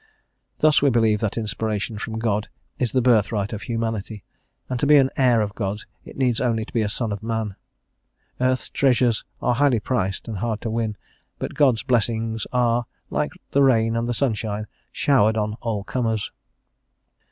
[0.31, 4.23] "* Thus we believe that inspiration from God is the birthright of humanity,
[4.67, 7.21] and to be an heir of God it needs only to be a son of
[7.21, 7.55] man.
[8.39, 10.97] Earth's treasures are highly priced and hard to win,
[11.37, 16.31] but God's blessings are, like the rain and the sunshine, showered on all comers.